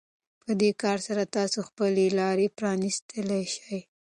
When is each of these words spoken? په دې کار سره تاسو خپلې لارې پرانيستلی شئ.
په 0.43 0.51
دې 0.61 0.71
کار 0.81 0.97
سره 1.07 1.23
تاسو 1.37 1.59
خپلې 1.67 2.05
لارې 2.19 2.47
پرانيستلی 2.57 3.43
شئ. 3.55 3.79